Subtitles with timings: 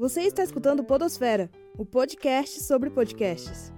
[0.00, 3.70] Você está escutando Podosfera, o podcast sobre podcasts.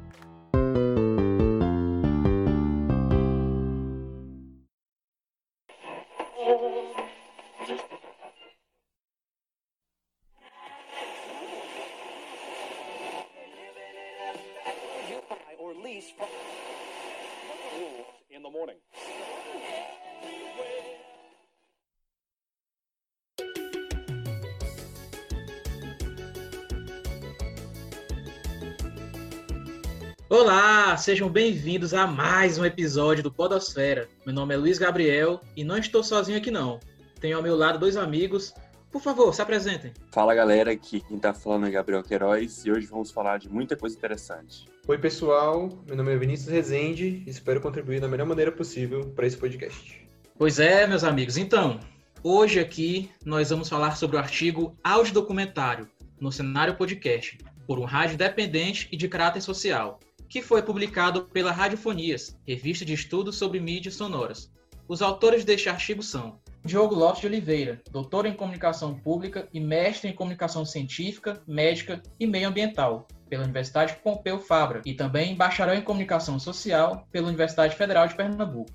[30.32, 34.08] Olá, sejam bem-vindos a mais um episódio do Podosfera.
[34.24, 36.80] Meu nome é Luiz Gabriel e não estou sozinho aqui não.
[37.20, 38.54] Tenho ao meu lado dois amigos.
[38.90, 39.92] Por favor, se apresentem.
[40.10, 43.76] Fala galera, aqui quem tá falando é Gabriel Queiroz e hoje vamos falar de muita
[43.76, 44.64] coisa interessante.
[44.88, 45.68] Oi, pessoal.
[45.86, 50.08] Meu nome é Vinícius Rezende e espero contribuir da melhor maneira possível para esse podcast.
[50.38, 51.36] Pois é, meus amigos.
[51.36, 51.78] Então,
[52.22, 57.36] hoje aqui nós vamos falar sobre o artigo Áudio Documentário no Cenário Podcast,
[57.66, 60.00] por um rádio dependente e de caráter social,
[60.32, 64.50] que foi publicado pela Radiofonias, revista de estudos sobre mídias sonoras.
[64.88, 70.08] Os autores deste artigo são Diogo Lopes de Oliveira, doutor em comunicação pública e mestre
[70.08, 75.82] em comunicação científica, médica e meio ambiental, pela Universidade Pompeu Fabra, e também bacharel em
[75.82, 78.72] comunicação social pela Universidade Federal de Pernambuco.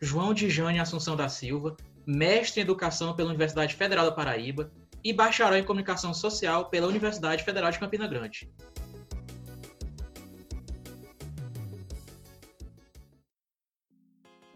[0.00, 4.72] João de Jane Assunção da Silva, mestre em educação pela Universidade Federal da Paraíba
[5.04, 8.48] e bacharel em comunicação social pela Universidade Federal de Campina Grande.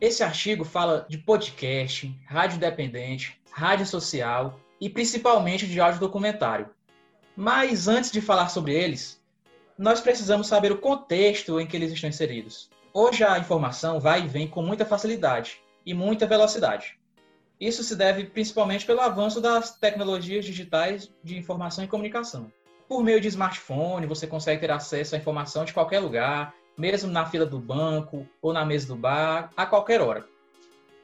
[0.01, 6.71] Esse artigo fala de podcast, rádio dependente, rádio social e principalmente de áudio documentário.
[7.37, 9.21] Mas antes de falar sobre eles,
[9.77, 12.71] nós precisamos saber o contexto em que eles estão inseridos.
[12.95, 16.97] Hoje a informação vai e vem com muita facilidade e muita velocidade.
[17.61, 22.53] Isso se deve principalmente pelo avanço das tecnologias digitais de informação e comunicação.
[22.89, 27.27] Por meio de smartphone, você consegue ter acesso à informação de qualquer lugar, mesmo na
[27.27, 30.25] fila do banco ou na mesa do bar, a qualquer hora.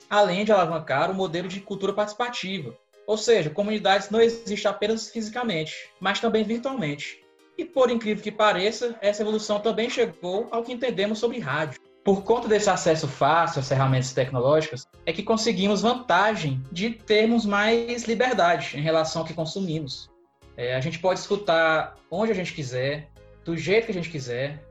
[0.09, 2.77] Além de alavancar o modelo de cultura participativa,
[3.07, 7.23] ou seja, comunidades não existem apenas fisicamente, mas também virtualmente.
[7.57, 11.81] E por incrível que pareça, essa evolução também chegou ao que entendemos sobre rádio.
[12.03, 18.05] Por conta desse acesso fácil às ferramentas tecnológicas, é que conseguimos vantagem de termos mais
[18.05, 20.11] liberdade em relação ao que consumimos.
[20.57, 23.11] É, a gente pode escutar onde a gente quiser,
[23.45, 24.63] do jeito que a gente quiser,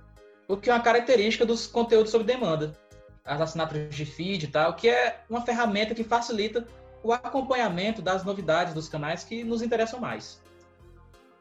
[0.48, 2.78] o que é uma característica dos conteúdos sob demanda,
[3.26, 6.68] as assinaturas de feed e tal, que é uma ferramenta que facilita
[7.02, 10.42] o acompanhamento das novidades dos canais que nos interessam mais.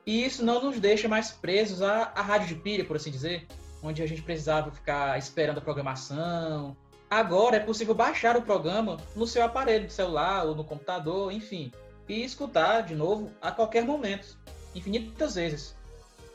[0.05, 3.47] E isso não nos deixa mais presos à, à rádio de pilha, por assim dizer,
[3.83, 6.77] onde a gente precisava ficar esperando a programação.
[7.09, 11.71] Agora é possível baixar o programa no seu aparelho de celular ou no computador, enfim,
[12.09, 14.39] e escutar de novo a qualquer momento,
[14.75, 15.77] infinitas vezes.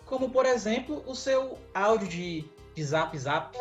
[0.07, 2.45] Como, por exemplo, o seu áudio de,
[2.81, 3.57] zap zap.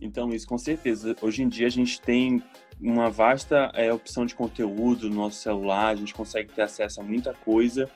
[0.00, 1.16] Então, isso com certeza.
[1.20, 2.42] Hoje em dia a gente tem
[2.80, 7.04] uma vasta é, opção de conteúdo no nosso celular, a gente consegue ter acesso a
[7.04, 7.90] muita coisa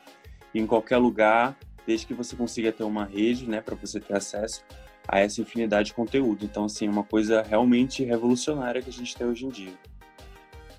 [0.53, 4.65] em qualquer lugar, desde que você consiga ter uma rede, né, para você ter acesso
[5.07, 6.45] a essa infinidade de conteúdo.
[6.45, 9.75] Então, assim, é uma coisa realmente revolucionária que a gente tem hoje em dia.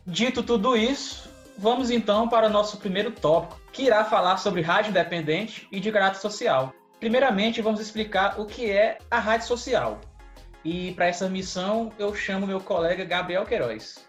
[0.06, 4.92] Dito tudo isso, vamos então para o nosso primeiro tópico, que irá falar sobre rádio
[4.92, 6.74] independente e de caráter social.
[7.00, 10.00] Primeiramente, vamos explicar o que é a rádio social.
[10.64, 14.06] E para essa missão, eu chamo meu colega Gabriel Queiroz.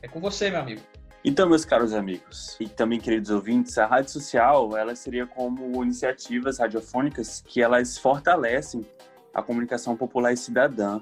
[0.00, 0.80] É com você, meu amigo.
[1.24, 6.58] Então, meus caros amigos e também queridos ouvintes, a rádio social, ela seria como iniciativas
[6.58, 8.86] radiofônicas que elas fortalecem
[9.34, 11.00] a comunicação popular e cidadã.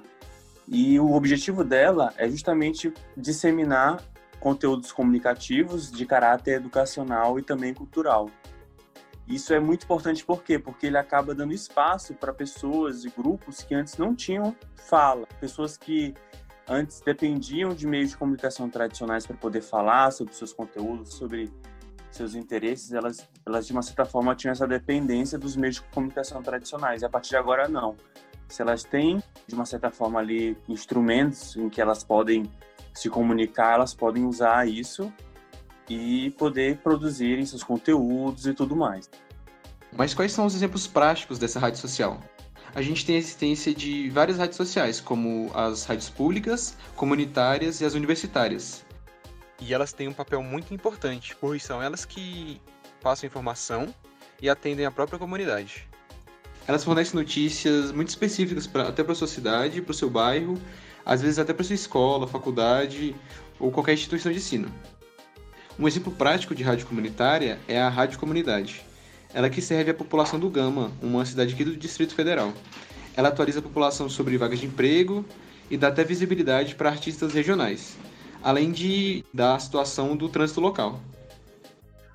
[0.67, 4.01] E o objetivo dela é justamente disseminar
[4.39, 8.29] conteúdos comunicativos de caráter educacional e também cultural.
[9.27, 10.59] Isso é muito importante por quê?
[10.59, 15.77] Porque ele acaba dando espaço para pessoas e grupos que antes não tinham fala, pessoas
[15.77, 16.13] que
[16.67, 21.51] antes dependiam de meios de comunicação tradicionais para poder falar sobre seus conteúdos, sobre
[22.11, 26.41] seus interesses, elas, elas de uma certa forma tinham essa dependência dos meios de comunicação
[26.41, 27.01] tradicionais.
[27.01, 27.95] E a partir de agora não.
[28.47, 32.43] Se elas têm de uma certa forma ali instrumentos em que elas podem
[32.95, 35.11] se comunicar, elas podem usar isso
[35.89, 39.09] e poder produzirem seus conteúdos e tudo mais.
[39.95, 42.19] Mas quais são os exemplos práticos dessa rádio social?
[42.73, 47.85] A gente tem a existência de várias rádios sociais, como as rádios públicas, comunitárias e
[47.85, 48.85] as universitárias.
[49.61, 52.59] E elas têm um papel muito importante, pois são elas que
[53.01, 53.93] passam informação
[54.41, 55.87] e atendem a própria comunidade.
[56.67, 60.59] Elas fornecem notícias muito específicas pra, até para a sua cidade, para o seu bairro,
[61.05, 63.15] às vezes até para sua escola, faculdade
[63.59, 64.71] ou qualquer instituição de ensino.
[65.77, 68.81] Um exemplo prático de rádio comunitária é a Rádio Comunidade.
[69.33, 72.53] Ela que serve à população do Gama, uma cidade aqui do Distrito Federal.
[73.15, 75.25] Ela atualiza a população sobre vagas de emprego
[75.69, 77.97] e dá até visibilidade para artistas regionais,
[78.41, 81.01] além de dar a situação do trânsito local.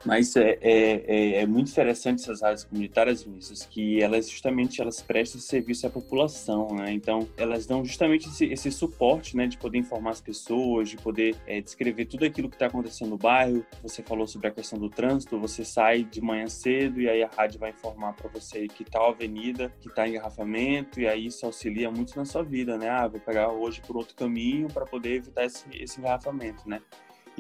[0.05, 5.03] Mas é, é, é, é, muito interessante essas rádios comunitárias, Vinícius, que elas justamente elas
[5.03, 6.93] prestam serviço à população, né?
[6.93, 9.47] Então, elas dão justamente esse, esse suporte, né?
[9.47, 13.19] De poder informar as pessoas, de poder é, descrever tudo aquilo que está acontecendo no
[13.19, 13.65] bairro.
[13.83, 17.29] Você falou sobre a questão do trânsito, você sai de manhã cedo e aí a
[17.29, 21.91] rádio vai informar para você que tal avenida, que está engarrafamento, e aí isso auxilia
[21.91, 22.89] muito na sua vida, né?
[22.89, 26.81] Ah, vou pegar hoje por outro caminho para poder evitar esse, esse engarrafamento, né?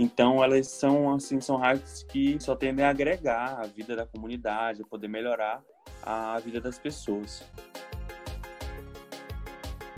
[0.02, 4.81] Então, elas são, assim, são rádios que só tendem a agregar a vida da comunidade,
[4.81, 5.62] a poder melhorar
[6.02, 7.44] a vida das pessoas.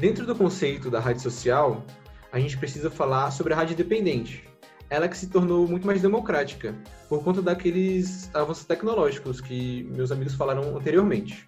[0.00, 1.84] Dentro do conceito da rádio social,
[2.32, 4.44] a gente precisa falar sobre a rádio independente.
[4.90, 6.74] Ela que se tornou muito mais democrática,
[7.08, 11.46] por conta daqueles avanços tecnológicos que meus amigos falaram anteriormente.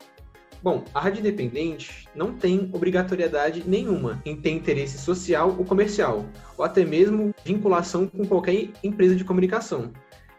[0.65, 6.25] Bom, a rádio independente não tem obrigatoriedade nenhuma em ter interesse social ou comercial,
[6.57, 9.93] ou até mesmo vinculação com qualquer empresa de comunicação.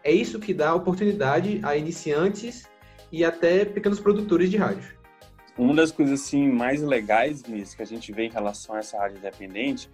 [0.04, 2.68] É isso que dá oportunidade a iniciantes
[3.12, 4.98] e até pequenos produtores de rádio.
[5.56, 8.98] Uma das coisas assim mais legais, Vinícius, que a gente vê em relação a essa
[8.98, 9.92] rádio independente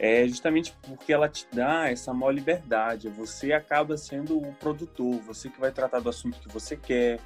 [0.00, 3.08] é justamente porque ela te dá essa maior liberdade.
[3.10, 7.20] Você acaba sendo o produtor, você que vai tratar do assunto que você quer,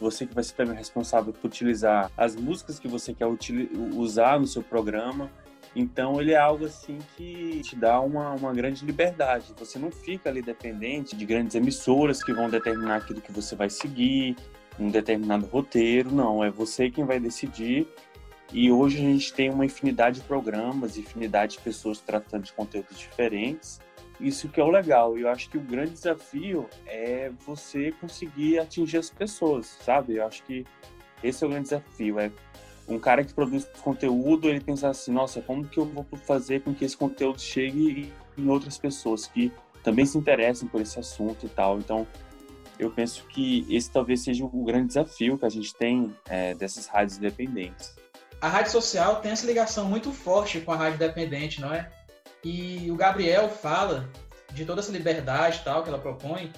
[0.00, 3.26] você que vai ser também responsável por utilizar as músicas que você quer
[3.94, 5.30] usar no seu programa.
[5.76, 9.54] Então ele é algo assim que te dá uma, uma grande liberdade.
[9.58, 13.68] Você não fica ali dependente de grandes emissoras que vão determinar aquilo que você vai
[13.68, 14.36] seguir,
[14.78, 16.10] um determinado roteiro.
[16.10, 17.86] Não, é você quem vai decidir.
[18.52, 22.98] E hoje a gente tem uma infinidade de programas, infinidade de pessoas tratando de conteúdos
[22.98, 23.78] diferentes.
[24.20, 25.16] Isso que é o legal.
[25.16, 30.16] Eu acho que o grande desafio é você conseguir atingir as pessoas, sabe?
[30.16, 30.66] Eu acho que
[31.22, 32.18] esse é o grande desafio.
[32.18, 32.30] É
[32.88, 36.74] um cara que produz conteúdo, ele pensar assim, nossa, como que eu vou fazer com
[36.74, 41.48] que esse conteúdo chegue em outras pessoas que também se interessem por esse assunto e
[41.48, 41.78] tal.
[41.78, 42.06] Então,
[42.78, 46.86] eu penso que esse talvez seja o grande desafio que a gente tem é, dessas
[46.86, 47.94] rádios independentes.
[48.40, 51.90] A rádio social tem essa ligação muito forte com a rádio independente, não é?
[52.50, 54.08] E o Gabriel fala
[54.54, 56.50] de toda essa liberdade tal que ela propõe,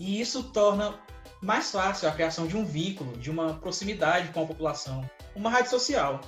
[0.00, 0.94] e isso torna
[1.42, 5.72] mais fácil a criação de um vínculo, de uma proximidade com a população, uma rádio
[5.72, 6.22] social.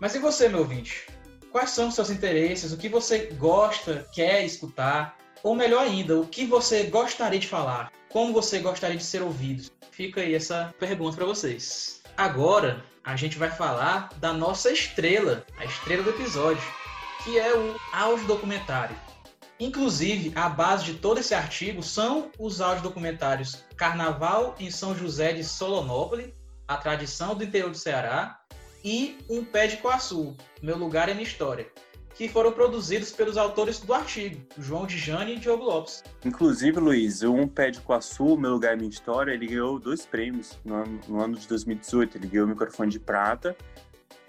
[0.00, 1.06] Mas e você, meu ouvinte?
[1.52, 2.72] Quais são os seus interesses?
[2.72, 5.16] O que você gosta, quer escutar?
[5.44, 7.92] Ou melhor ainda, o que você gostaria de falar?
[8.08, 9.70] Como você gostaria de ser ouvido?
[9.92, 12.02] Fica aí essa pergunta para vocês.
[12.16, 16.79] Agora, a gente vai falar da nossa estrela, a estrela do episódio
[17.24, 18.96] que é o áudio documentário.
[19.58, 25.44] Inclusive, a base de todo esse artigo são os audiodocumentários Carnaval em São José de
[25.44, 26.32] Solonópolis,
[26.66, 28.40] A Tradição do Interior do Ceará,
[28.82, 31.66] e Um Pé de Coaçu, Meu Lugar e Minha História,
[32.14, 36.02] que foram produzidos pelos autores do artigo, João de Jane e Diogo Lopes.
[36.24, 40.06] Inclusive, Luiz, o Um Pé de Coaçu, Meu Lugar e Minha História, ele ganhou dois
[40.06, 42.16] prêmios no ano, no ano de 2018.
[42.16, 43.54] Ele ganhou o microfone de prata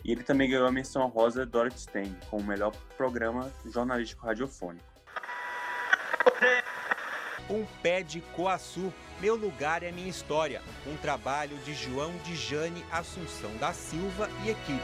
[0.03, 4.86] e ele também ganhou a menção rosa Dorothy Stein, como o melhor programa jornalístico radiofônico.
[7.50, 10.62] Um pé de Coaçu, meu lugar é minha história.
[10.88, 14.79] Um trabalho de João de Jane Assunção da Silva e equipe.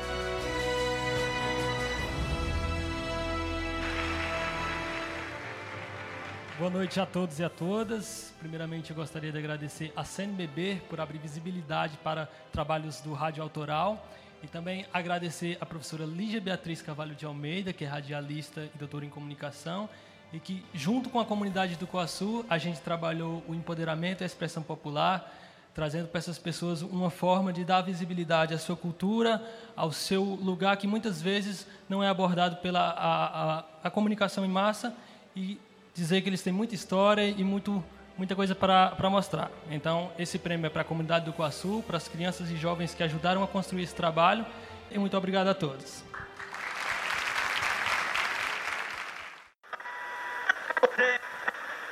[6.60, 8.34] Boa noite a todos e a todas.
[8.40, 14.04] Primeiramente, eu gostaria de agradecer a CNBB por abrir visibilidade para trabalhos do rádio autoral
[14.44, 19.06] e também agradecer a professora Lígia Beatriz Cavalho de Almeida, que é radialista e doutora
[19.06, 19.90] em comunicação,
[20.32, 24.28] e que, junto com a comunidade do Coaçu, a gente trabalhou o empoderamento e a
[24.28, 25.34] expressão popular,
[25.74, 29.42] trazendo para essas pessoas uma forma de dar visibilidade à sua cultura,
[29.76, 34.50] ao seu lugar, que muitas vezes não é abordado pela a, a, a comunicação em
[34.50, 34.94] massa,
[35.36, 35.60] e
[35.94, 37.84] dizer que eles têm muita história e muito
[38.18, 39.52] muita coisa para mostrar.
[39.70, 43.04] Então, esse prêmio é para a comunidade do Coaçu, para as crianças e jovens que
[43.04, 44.46] ajudaram a construir esse trabalho.
[44.90, 46.04] E muito obrigado a todos.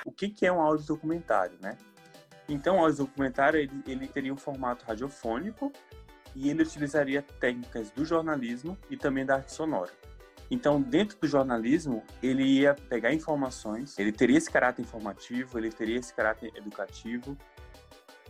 [0.04, 1.78] O que, que é um áudio documentário, né?
[2.48, 5.72] Então, o áudio documentário ele, ele teria um formato radiofônico
[6.36, 9.92] e ele utilizaria técnicas do jornalismo e também da arte sonora.
[10.50, 15.98] Então, dentro do jornalismo, ele ia pegar informações, ele teria esse caráter informativo, ele teria
[15.98, 17.36] esse caráter educativo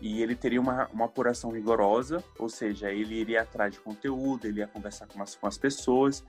[0.02, 4.60] e ele teria uma, uma apuração rigorosa, ou seja, ele iria atrás de conteúdo, ele
[4.60, 6.24] ia conversar com as, com as pessoas.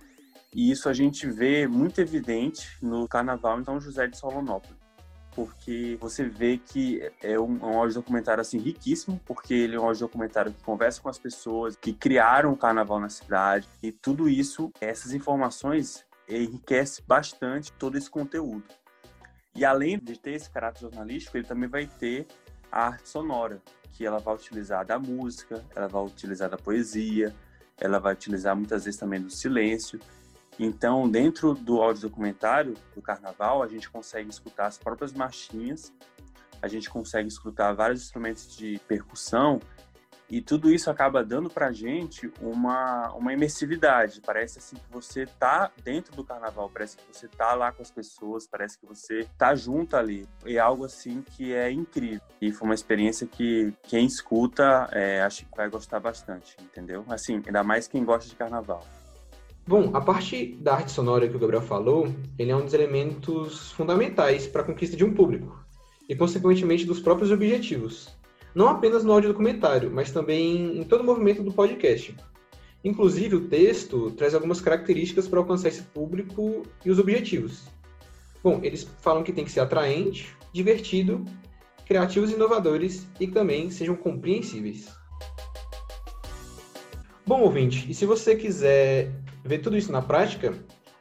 [0.54, 4.75] E isso a gente vê muito evidente no Carnaval em São José de Solonópolis.
[5.36, 9.84] Porque você vê que é um, um áudio documentário assim riquíssimo, porque ele é um
[9.84, 14.30] áudio documentário que conversa com as pessoas que criaram o carnaval na cidade e tudo
[14.30, 18.64] isso, essas informações enriquece bastante todo esse conteúdo.
[19.54, 22.26] E além de ter esse caráter jornalístico, ele também vai ter
[22.72, 23.60] a arte sonora,
[23.92, 27.34] que ela vai utilizar da música, ela vai utilizar da poesia,
[27.78, 30.00] ela vai utilizar muitas vezes também do silêncio.
[30.58, 35.92] Então, dentro do áudio documentário do carnaval, a gente consegue escutar as próprias marchinhas,
[36.62, 39.60] a gente consegue escutar vários instrumentos de percussão
[40.28, 44.20] e tudo isso acaba dando pra gente uma, uma imersividade.
[44.20, 47.92] Parece assim que você tá dentro do carnaval, parece que você tá lá com as
[47.92, 50.26] pessoas, parece que você tá junto ali.
[50.44, 52.20] É algo assim que é incrível.
[52.40, 57.04] E foi uma experiência que quem escuta, é, acho que vai gostar bastante, entendeu?
[57.08, 58.84] Assim, ainda mais quem gosta de carnaval.
[59.68, 62.08] Bom, a parte da arte sonora que o Gabriel falou,
[62.38, 65.58] ele é um dos elementos fundamentais para a conquista de um público
[66.08, 68.16] e, consequentemente, dos próprios objetivos
[68.54, 72.16] não apenas no áudio documentário, mas também em todo o movimento do podcast.
[72.82, 77.64] Inclusive, o texto traz algumas características para alcançar esse público e os objetivos.
[78.42, 81.22] Bom, eles falam que tem que ser atraente, divertido,
[81.84, 84.88] criativos e inovadores e que também sejam compreensíveis.
[87.26, 89.12] Bom, ouvinte, e se você quiser
[89.46, 90.54] ver tudo isso na prática,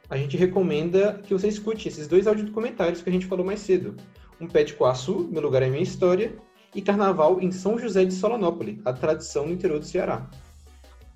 [0.08, 3.96] a gente recomenda que você escute esses dois audiodocumentários que a gente falou mais cedo.
[4.40, 6.36] Um Pé de Coaçu, Meu Lugar é Minha História,
[6.74, 10.28] e Carnaval em São José de Solonópole, a tradição no interior do Ceará.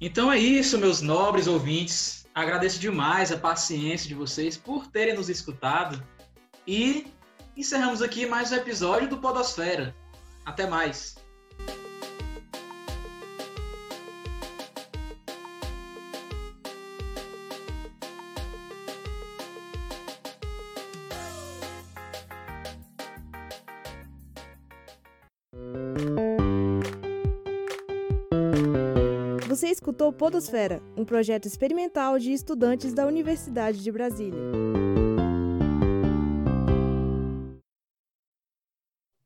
[0.00, 2.26] Então é isso, meus nobres ouvintes.
[2.34, 6.02] Agradeço demais a paciência de vocês por terem nos escutado.
[6.66, 7.06] E
[7.54, 9.94] encerramos aqui mais um episódio do Podosfera.
[10.46, 11.19] Até mais.
[29.50, 34.38] Você escutou Podosfera, um projeto experimental de estudantes da Universidade de Brasília.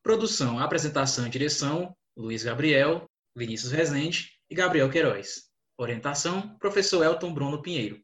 [0.02, 3.04] Produção, apresentação e direção: Luiz Gabriel,
[3.36, 5.42] Vinícius Rezende e Gabriel Queiroz.
[5.76, 8.02] Orientação: Professor Elton Bruno Pinheiro.